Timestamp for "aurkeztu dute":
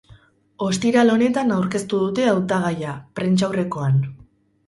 1.57-2.25